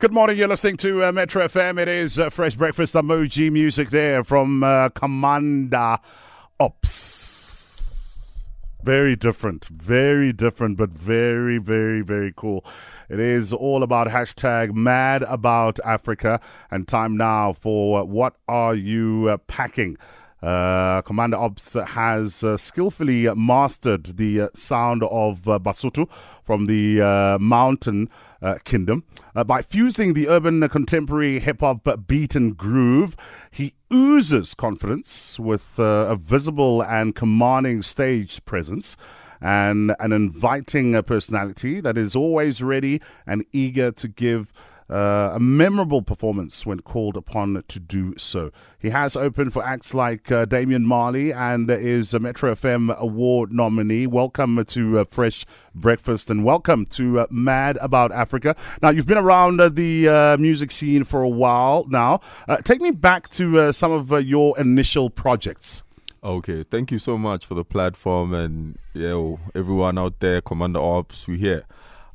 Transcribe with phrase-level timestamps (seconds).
[0.00, 0.38] Good morning.
[0.38, 1.76] You're listening to uh, Metro FM.
[1.76, 5.98] It is uh, Fresh Breakfast Emoji music there from uh, Kommanda
[6.60, 8.44] Obbs.
[8.84, 12.64] Very different, very different, but very, very, very cool.
[13.08, 16.40] It is all about hashtag mad about Africa
[16.70, 19.96] and time now for what are you uh, packing?
[20.42, 26.08] Uh, Kommanda Obbs has uh, skillfully mastered the uh, sound of uh, Basotho
[26.44, 28.08] from the uh, mountain
[28.40, 29.02] uh, kingdom.
[29.46, 33.16] by fusing the urban contemporary hip hop beat and groove,
[33.50, 38.96] he oozes confidence with a visible and commanding stage presence
[39.40, 44.52] and an inviting personality that is always ready and eager to give
[44.90, 48.50] uh, a memorable performance when called upon to do so.
[48.78, 53.52] He has opened for acts like uh, Damian Marley and is a Metro FM award
[53.52, 54.06] nominee.
[54.06, 58.56] Welcome to uh, Fresh Breakfast and welcome to uh, Mad About Africa.
[58.80, 62.20] Now, you've been around uh, the uh, music scene for a while now.
[62.64, 65.82] take me back to some of your initial projects.
[66.24, 71.28] Okay, thank you so much for the platform and yeah, everyone out there, Kommanda Obbs,
[71.28, 71.64] we here.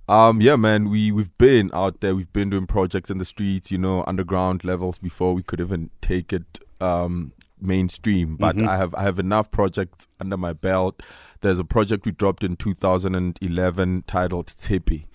[0.08, 2.14] Um, yeah, man, we we've been out there.
[2.16, 5.92] We've been doing projects in the streets, you know, underground levels before we could even
[6.02, 8.36] take it um, mainstream.
[8.36, 8.68] But mm-hmm.
[8.68, 11.02] I have I have enough projects under my belt.
[11.42, 15.06] There's a project we dropped in 2011 titled Tshepe.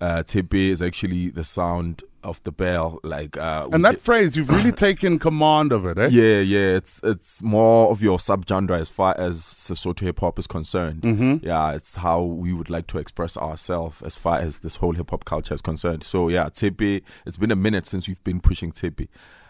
[0.00, 3.00] Uh, Tshepe is actually the sound of the bell.
[3.02, 6.08] Like uh, and that phrase, you've really taken command of it, eh?
[6.08, 6.76] Yeah, yeah.
[6.76, 11.02] It's it's more of your subgenre as far as Sesotho hip hop is concerned.
[11.02, 11.46] Mm-hmm.
[11.46, 15.10] Yeah, it's how we would like to express ourselves as far as this whole hip
[15.10, 16.04] hop culture is concerned.
[16.04, 17.02] So yeah, Tshepe.
[17.26, 19.08] It's been a minute since we've been pushing Tshepe.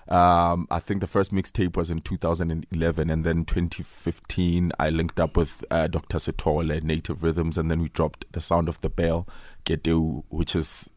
[0.08, 5.36] Um, I think the first mixtape was in 2011, and then 2015 I linked up
[5.36, 6.18] with uh, Dr.
[6.18, 9.26] Sithole, Native Rhythms, and then we dropped the Sound of the Bell,
[9.64, 10.90] Geteu, which is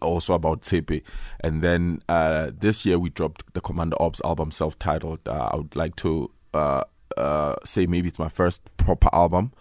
[0.00, 1.02] also about Tshepe.
[1.40, 5.20] And then uh, this year we dropped the Kommanda Obbs album, self-titled.
[5.26, 6.84] Uh, I would like to uh,
[7.16, 9.52] uh, say maybe it's my first proper album.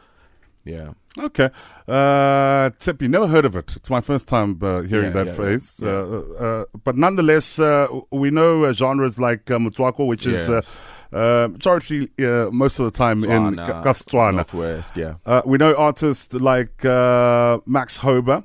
[0.63, 0.91] Yeah.
[1.17, 1.49] Okay.
[1.87, 3.75] Uh, Tshepe, never heard of it.
[3.75, 5.79] It's my first time uh, hearing yeah, that yeah, phrase.
[5.81, 5.89] Yeah.
[5.89, 10.49] Uh, uh, but nonetheless, uh, we know uh, genres like uh, which yes.
[10.49, 10.79] is
[11.13, 12.09] uh, majority
[12.51, 14.35] most of the time Tswana, in Kastswana.
[14.35, 15.41] Northwest, yeah.
[15.45, 18.43] we know artists like Max Hober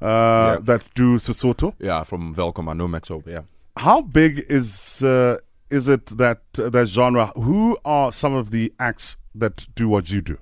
[0.00, 0.58] uh, yeah.
[0.62, 1.74] that do Sesotho.
[1.78, 3.42] Yeah, from Welkom, I know Max Hober, yeah.
[3.76, 5.38] How big is uh,
[5.70, 7.26] is it that uh, that genre?
[7.36, 10.38] Who are some of the acts that do what you do?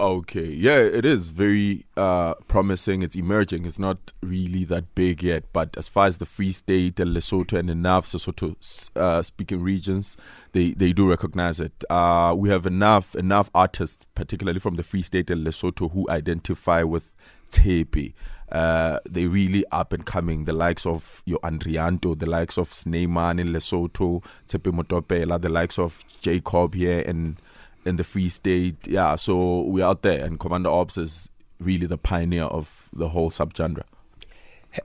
[0.00, 3.02] Okay, yeah, it is very uh, promising.
[3.02, 3.64] It's emerging.
[3.64, 7.56] It's not really that big yet, but as far as the Free State and Lesotho
[7.56, 8.56] and enough Sesotho
[8.96, 10.16] uh, speaking regions,
[10.50, 11.84] they, they do recognize it.
[11.88, 16.82] Uh, we have enough enough artists, particularly from the Free State and Lesotho, who identify
[16.82, 17.12] with
[17.48, 18.14] Tshepe
[18.54, 20.44] uh, they really up and coming.
[20.44, 25.76] The likes of your Andrianto, the likes of Sneyman in Lesotho, Tshepe Motopela, the likes
[25.78, 27.36] of Jacob here in
[27.84, 28.86] in the Free State.
[28.86, 31.28] Yeah, so we're out there, and Kommanda Obbs is
[31.58, 33.82] really the pioneer of the whole subgenre.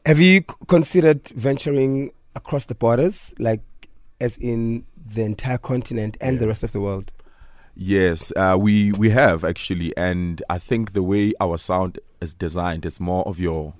[0.06, 3.62] Have you considered venturing across the borders, like
[4.20, 6.40] as in the entire continent and yeah.
[6.40, 7.12] the rest of the world?
[7.82, 12.86] Yes, uh, we we have actually, and I think the way our sound is designed
[12.86, 13.74] is more of your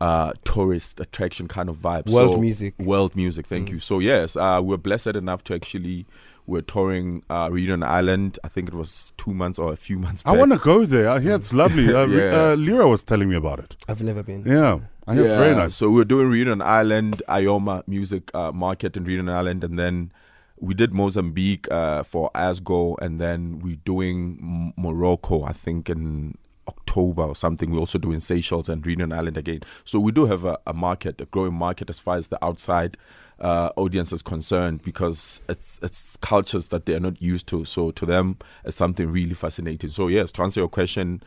[0.00, 2.08] uh, tourist attraction kind of vibe.
[2.10, 2.74] World so, music.
[2.78, 3.48] World music.
[3.48, 3.72] Thank mm.
[3.72, 3.78] you.
[3.80, 6.06] So yes, uh, we're blessed enough to actually
[6.46, 8.38] we're touring uh, Reunion Island.
[8.44, 10.22] I think it was two months or a few months.
[10.22, 10.32] Back.
[10.32, 11.08] I want to go there.
[11.08, 11.92] I hear it's lovely.
[11.92, 12.52] Uh, yeah.
[12.52, 13.74] uh, Lyra was telling me about it.
[13.88, 14.44] I've never been.
[14.46, 14.78] Yeah.
[15.08, 15.28] I hear yeah.
[15.28, 15.74] it's very nice.
[15.74, 20.12] So we're doing Reunion Island, IOMMA Music uh, Market in Reunion Island, and then
[20.60, 26.36] we did Mozambique uh, for AZGO, and then we're doing Morocco, I think, in
[26.68, 27.70] October or something.
[27.70, 29.60] We're also doing Seychelles and Reunion Island again.
[29.84, 32.96] So we do have a, a market, a growing market as far as the outside
[33.40, 37.64] uh, audience is concerned, because it's it's cultures that they are not used to.
[37.64, 39.90] So to them, it's something really fascinating.
[39.90, 41.22] So yes, to answer your question.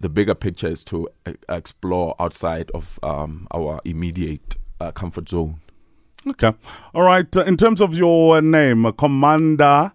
[0.00, 5.60] The bigger picture is to uh, explore outside of um, our immediate uh, comfort zone.
[6.26, 6.52] Okay.
[6.94, 7.36] All right.
[7.36, 9.92] Uh, in terms of your name, uh, Kommanda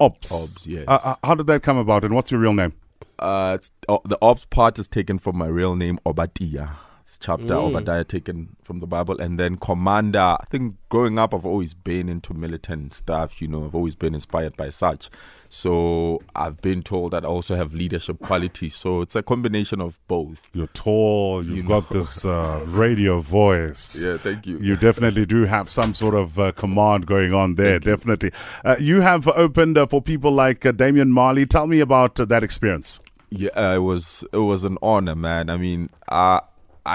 [0.00, 0.32] Obbs.
[0.32, 0.84] Obbs, yes.
[0.88, 2.72] Uh, uh, how did that come about and what's your real name?
[3.18, 3.56] Uh,
[4.04, 6.76] the Obbs part is taken from my real name, Obatia
[7.20, 7.68] chapter mm.
[7.68, 10.18] Obadiah taken from the Bible, and then commander.
[10.18, 13.42] I think growing up, I've always been into militant stuff.
[13.42, 15.10] You know, I've always been inspired by such.
[15.48, 18.74] So I've been told that I also have leadership qualities.
[18.74, 20.48] So it's a combination of both.
[20.54, 21.44] You're tall.
[21.44, 24.02] You've you got this uh, radio voice.
[24.02, 24.58] Yeah, thank you.
[24.58, 27.78] You definitely do have some sort of uh, command going on there.
[27.78, 28.30] Thank definitely.
[28.64, 31.46] You, uh, you have opened uh, for people like uh, Damian Marley.
[31.46, 32.98] Tell me about uh, that experience.
[33.30, 35.48] Yeah, it was it was an honor, man.
[35.50, 36.40] I mean, I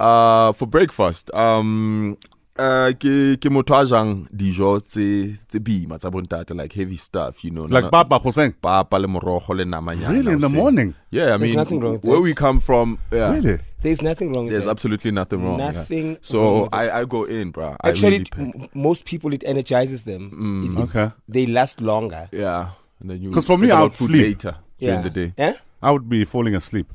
[0.00, 2.16] uh, for breakfast, um,
[2.58, 7.44] uh, ke ke motho a jang dijo tse tse boima tsa bontate, like heavy stuff,
[7.44, 7.62] you know.
[7.64, 8.52] Like nana- Papa Hossein.
[8.60, 10.94] papa le morogo le namanyana, Really, in the morning?
[11.10, 12.22] Yeah, I mean, nothing wrong with where that.
[12.22, 13.58] we come from, yeah, Really?
[13.80, 15.58] There's nothing wrong with there's absolutely nothing wrong.
[15.60, 15.70] yeah.
[15.72, 17.76] Nothing wrong So with I, I go in, bro.
[17.80, 20.64] I Actually, really it- most people it energizes them.
[20.64, 21.12] It- it- Okay.
[21.28, 22.28] They last longer.
[22.32, 22.70] yeah.
[23.00, 24.22] And then you 'Cause for me, I would sleep.
[24.22, 25.32] later during the day.
[25.38, 25.52] Yeah?
[25.80, 26.88] I would be falling asleep.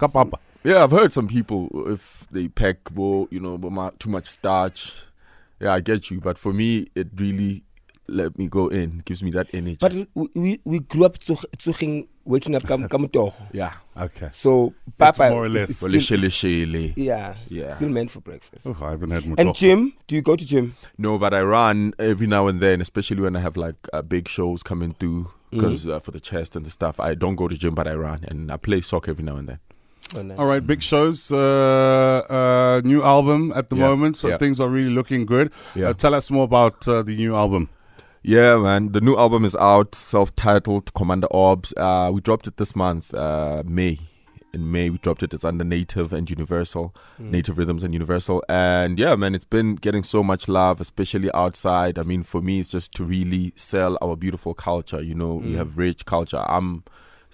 [0.00, 0.38] Kapapa.
[0.66, 5.06] Yeah, I've heard some people if they pack well, you know, but too much starch.
[5.60, 7.62] Yeah, I get you, but for me, it really
[8.08, 9.78] let me go in, gives me that energy.
[9.80, 13.32] But we, we, we grew up tsog- tsogeng waking up kam kam motogo.
[13.52, 14.28] yeah, Okay.
[14.32, 15.70] So Papa more or less.
[15.70, 16.94] is Well, still, shele shele.
[16.96, 17.76] yeah, Yeah.
[17.76, 18.66] still meant for breakfast.
[18.66, 19.38] Oh, I haven't had much.
[19.38, 19.92] And gym?
[20.08, 20.74] Do you go to gym?
[20.98, 24.28] No, but I run every now and then, especially when I have like uh, big
[24.28, 25.30] shows coming through.
[25.50, 27.94] Because uh, for the chest and the stuff, I don't go to gym, but I
[27.94, 29.58] run and I play soccer every now and then.
[30.14, 30.38] Oh, nice.
[30.38, 31.32] All right, big shows.
[31.32, 34.38] Uh, uh, new album at the Yeah, moment, so yeah.
[34.38, 35.50] things are really looking good.
[35.74, 35.88] Yeah.
[35.88, 37.70] Uh, tell us more about uh, the new album.
[38.22, 38.92] Yeah, man.
[38.92, 41.72] The new album is out, self-titled Kommanda Obbs.
[41.76, 43.98] Uh, we dropped it this month, uh, May.
[44.52, 45.34] In May, we dropped it.
[45.34, 48.42] It's under Native and Universal, Native Rhythms and Universal.
[48.48, 51.98] And yeah, man, it's been getting so much love, especially outside.
[51.98, 55.02] I mean, for me, it's just to really sell our beautiful culture.
[55.02, 56.42] You know, we have rich culture.
[56.48, 56.84] I'm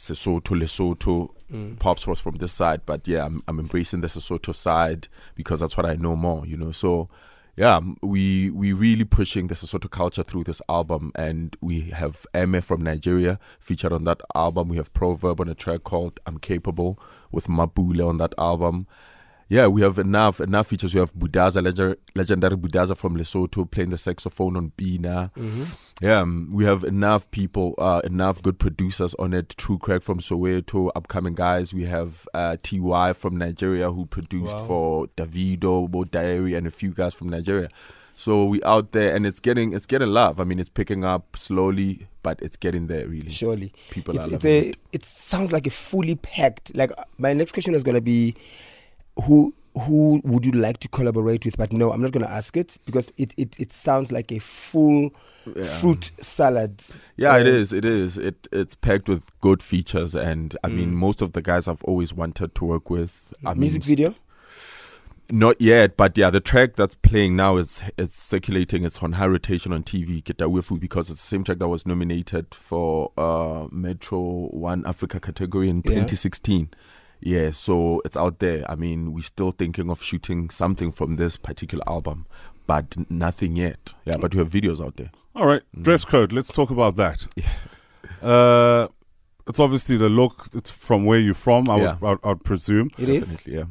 [0.03, 1.31] Sesotho, Lesotho.
[1.53, 1.79] Mm.
[1.79, 5.07] Pops was from this side, but yeah, I'm, I'm embracing the Sesotho side
[5.37, 6.45] because that's what I know more.
[6.45, 7.09] You know, so
[7.55, 12.27] yeah, um, we we really pushing the Sesotho culture through this album, and we have
[12.35, 14.69] Eme from Nigeria featured on that album.
[14.69, 16.99] We have Proverb on a track called "I'm Capable"
[17.31, 18.89] with Mabule on that album.
[19.53, 20.95] Yeah, we have enough enough features.
[20.95, 25.31] We have Budaza, leg- legendary Budaza from Lesotho, playing the saxophone on Bina.
[26.01, 29.51] Yeah, um, we have enough people, uh, enough good producers on it.
[29.59, 31.75] True Craig from Soweto, upcoming guys.
[31.75, 36.93] We have uh, Ty from Nigeria who produced for Davido, Bo Diary, and a few
[36.93, 37.69] guys from Nigeria.
[38.17, 40.41] So we out there, and it's getting it's getting love.
[40.41, 43.29] I mean, it's picking up slowly, but it's getting there really.
[43.29, 43.75] Surely.
[43.91, 44.77] People it's, are it's a, it.
[44.93, 46.75] it sounds like a fully packed.
[46.75, 48.35] Like uh, my next question is going to be,
[49.25, 49.55] who
[49.87, 51.57] who would you like to collaborate with?
[51.57, 54.39] But no, I'm not going to ask it because it, it, it sounds like a
[54.39, 55.11] full
[55.65, 56.83] fruit salad.
[57.17, 57.73] Yeah, it Uh, is.
[57.73, 58.19] It is.
[58.19, 62.13] It it's packed with good features, and I mean, most of the guys I've always
[62.13, 63.33] wanted to work with.
[63.47, 64.15] I Music mean, video.
[65.31, 68.85] Not yet, but yeah, the track that's playing now is it's circulating.
[68.85, 72.55] It's on high rotation on TV, Ketawefu, because it's the same track that was nominated
[72.55, 75.93] for uh, Metro One Africa category in Yeah.
[76.05, 76.69] 2016.
[77.23, 78.69] Yeah, so it's out there.
[78.71, 82.27] I mean, we're still thinking of shooting something from this particular album,
[82.67, 83.95] but nothing yet.
[84.05, 85.11] Yeah, but we have videos out there.
[85.37, 86.33] All right, dress code.
[86.33, 87.27] Let's talk about that.
[88.21, 88.87] Uh,
[89.49, 90.47] it's obviously the look.
[90.55, 91.69] It's from where you're from.
[91.69, 91.97] I Yeah.
[92.01, 92.91] would, I would, I would presume.
[92.99, 93.21] It is.
[93.37, 93.65] Definitely, yeah.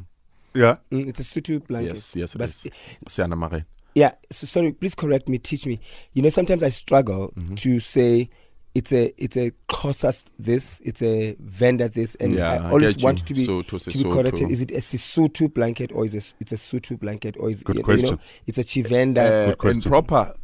[0.54, 0.76] Yeah.
[0.98, 1.94] Mm, it's a sutu blanket.
[1.94, 2.66] Yes, yes, it But is.
[3.08, 3.64] Siana Mare.
[3.94, 5.80] Yeah, so sorry, please correct me, teach me.
[6.12, 7.54] You know, sometimes I struggle Mm-hmm.
[7.56, 8.28] to say
[8.74, 12.92] it's a it's a Xhosa this, it's a vendor this, and Yeah, I I always
[12.94, 13.04] get you.
[13.04, 14.50] want it to be Sotho, to be corrected.
[14.50, 17.76] Is it a Sisutu blanket or is it it's a Sutu blanket or is Good
[17.76, 18.10] you, question.
[18.12, 19.18] know it's a Chivenda?
[19.18, 19.82] Uh, Good in question.
[19.90, 20.34] proper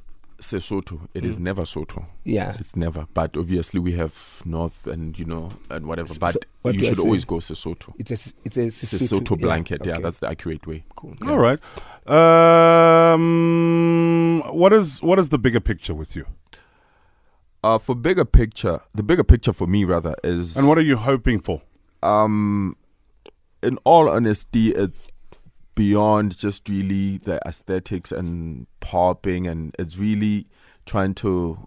[0.41, 1.09] Sesotho.
[1.15, 2.07] It is never Soto.
[2.25, 2.55] Yeah.
[2.61, 3.07] It's never.
[3.13, 6.15] But obviously we have North and you know and whatever.
[6.19, 7.93] But so what you should always go Sesotho.
[7.99, 9.85] It's a it's a It's a blanket.
[9.85, 10.03] Yeah, okay.
[10.03, 10.85] that's the accurate way.
[10.97, 11.15] cool.
[11.27, 11.59] All right.
[13.09, 16.25] Um, what is what is the bigger picture with you,
[17.65, 20.97] Uh, for bigger picture, the bigger picture for me rather is and what are you
[20.97, 21.63] hoping for?
[22.03, 22.77] um
[23.61, 25.11] in all honesty it's
[25.75, 30.47] beyond just really the aesthetics and popping and it's really
[30.87, 31.67] trying to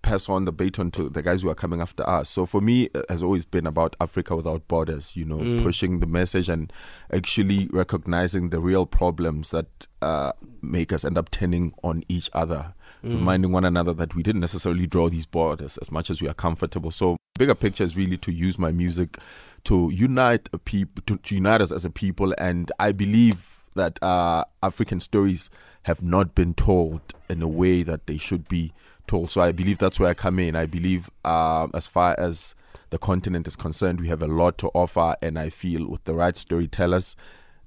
[0.00, 2.30] pass on the baton to the guys who are coming after us.
[2.30, 6.06] So for me it has always been about africa without borders you know pushing the
[6.06, 6.72] message and
[7.12, 12.72] actually recognizing the real problems that uh, make us end up turning on each other
[13.14, 16.34] reminding one another that we didn't necessarily draw these borders as much as we are
[16.34, 16.90] comfortable.
[16.90, 19.18] So bigger picture is really to use my music
[19.64, 22.34] to unite a people to, to unite us as a people.
[22.38, 25.50] And i believe that uh, african stories
[25.82, 28.72] have not been told in a way that they should be
[29.06, 29.30] told.
[29.30, 30.56] So i believe that's where i come in.
[30.56, 32.54] I believe uh, as far as
[32.90, 35.16] the continent is concerned we have a lot to offer.
[35.20, 37.16] And i feel with the right storytellers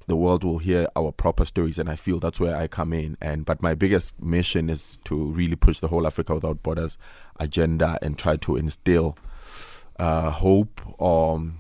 [0.10, 3.16] the world will hear our proper stories and i feel that's where i come in
[3.22, 6.98] and but my biggest mission is to really push the whole africa without borders
[7.40, 9.18] agenda and try to instill
[10.00, 11.58] uh, hope um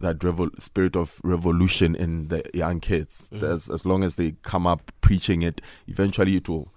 [0.00, 4.66] that revol- spirit of revolution in the young kids as, as long as they come
[4.66, 6.72] up preaching it eventually it will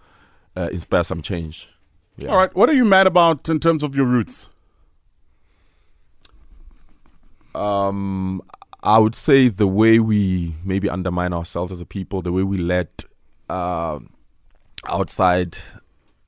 [0.56, 1.70] uh, inspire some change
[2.15, 2.30] yeah.
[2.30, 2.56] All right.
[2.56, 4.48] What are you mad about in terms of your roots?
[7.56, 8.42] um,
[8.84, 12.58] I would say the way we maybe undermine ourselves as a people, the way we
[12.58, 13.06] let
[13.50, 14.00] uh,
[14.86, 15.58] outside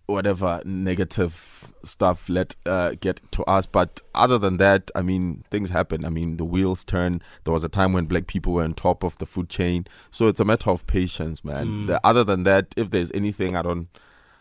[0.06, 3.66] whatever negative stuff let uh, get to us.
[3.66, 6.06] But other than that, I mean, things happen.
[6.06, 7.22] I mean, the wheels turn.
[7.44, 9.86] There was a time when black people were on top of the food chain.
[10.12, 11.88] So it's a matter of patience, man.
[11.88, 13.90] The, other than that, if there's anything I don't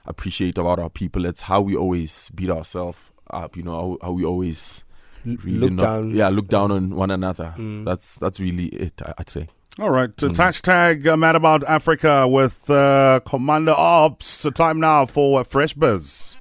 [0.06, 2.98] appreciate about our people, it's how we always beat ourselves
[3.30, 3.56] up.
[3.56, 4.84] You know, how, how we always
[5.24, 6.10] really look not- down.
[6.10, 7.54] yeah look down on one another
[7.84, 9.48] that's that's really it I- i'd say
[9.80, 10.10] All right.
[10.22, 14.42] It's hashtag uh, Mad About Africa with uh, Kommanda Obbs.
[14.44, 16.36] The time now for uh, Fresh Biz.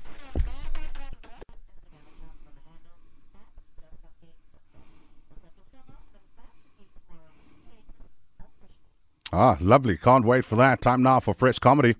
[9.31, 9.97] Ah, lovely.
[9.97, 10.81] Can't wait for that.
[10.81, 11.95] Time now for Fresh Comedy.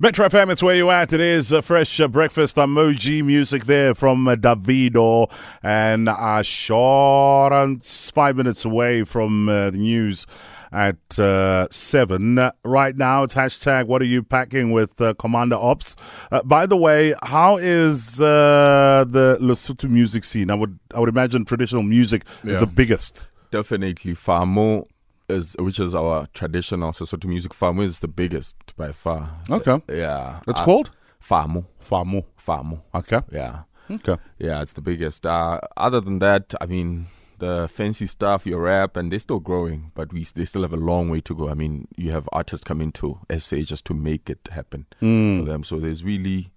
[0.00, 1.12] Metro FM, it's where you at.
[1.12, 5.30] It is uh, fresh uh, breakfast emoji music there from uh, Davido
[5.62, 8.10] and Assurance.
[8.10, 10.26] Five minutes away from uh, the news
[10.72, 12.50] at uh, seven.
[12.64, 15.96] Right now, it's hashtag What are you packing with uh, Kommanda Obbs?
[16.32, 20.50] Uh, by the way, how is uh, the Lesotho music scene?
[20.50, 23.28] I would I would imagine traditional music is the biggest.
[23.52, 24.88] definitely famo
[25.28, 30.40] is which is our traditional Sesotho music famo is the biggest by far Okay, yeah
[30.48, 30.90] it's Uh, called
[31.20, 32.24] famo Famo.
[32.36, 34.16] famo Okay, yeah okay.
[34.38, 37.06] yeah it's the biggest uh, other than that i mean
[37.38, 40.76] the fancy stuff your rap and they're still growing but we they still have a
[40.90, 44.30] long way to go i mean you have artists coming to sa just to make
[44.30, 46.50] it happen for them so there's really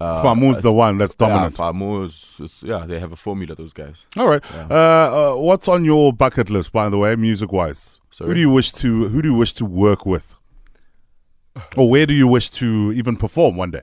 [0.00, 2.04] uh, Famo's the one that's yeah, dominant.
[2.04, 3.54] Is, is- yeah, they have a formula.
[3.54, 4.06] Those guys.
[4.16, 4.42] All right.
[4.68, 8.00] Uh, uh, what's on your bucket list, by the way, music wise?
[8.18, 10.34] Who do you wish to Who do you wish to work with,
[11.76, 13.82] or where do you wish to even perform one day?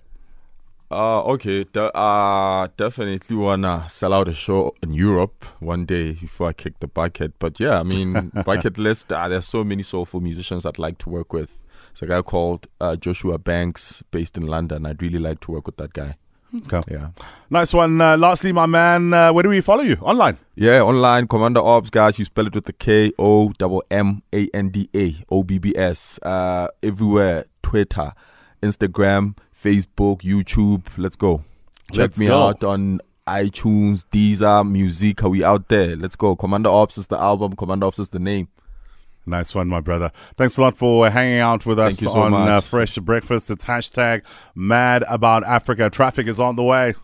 [0.92, 1.63] Uh, okay.
[1.63, 6.80] De- uh, definitely wanna sell out a show in Europe one day before I kick
[6.80, 7.40] the bucket.
[7.40, 9.12] But yeah, I mean, bucket list.
[9.12, 11.60] Uh, there's so many soulful musicians I'd like to work with.
[11.94, 14.86] There's a guy called uh, Joshua Banks, based in London.
[14.86, 16.16] I'd really like to work with that guy.
[16.53, 16.81] Okay.
[16.93, 17.10] Yeah.
[17.50, 18.01] Nice one.
[18.01, 20.38] Uh, lastly, my man, uh, where do we follow you online?
[20.55, 22.20] Yeah, online Kommanda Obbs, guys.
[22.20, 25.58] You spell it with the K O M M A N D A O B
[25.60, 26.20] B S.
[26.22, 28.13] Uh, everywhere: Twitter,
[28.62, 30.88] Instagram, Facebook, YouTube.
[30.98, 31.43] Let's go.
[31.91, 32.48] Check Let's me go.
[32.50, 35.24] out on iTunes, Deezer, Music.
[35.24, 35.96] Are we out there?
[35.96, 36.36] Let's go.
[36.36, 37.55] Kommanda Obbs is the album.
[37.55, 38.50] Kommanda Obbs is the name.
[39.25, 40.12] Nice one, my brother.
[40.36, 42.60] Thanks a lot for hanging out with us so on uh.
[42.60, 43.51] Fresh Breakfast.
[43.51, 44.24] It's hashtag
[44.56, 45.90] Mad About Africa.
[45.90, 46.96] Traffic is on the way.